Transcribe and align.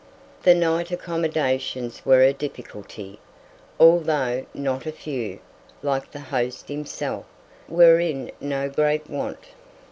The 0.41 0.55
night 0.55 0.89
accommodations 0.89 2.07
were 2.07 2.23
a 2.23 2.33
difficulty, 2.33 3.19
although 3.79 4.47
not 4.51 4.87
a 4.87 4.91
few, 4.91 5.37
like 5.83 6.09
the 6.09 6.19
host 6.21 6.69
himself, 6.69 7.27
were 7.69 7.99
in 7.99 8.31
no 8.41 8.67
great 8.67 9.11
want. 9.11 9.49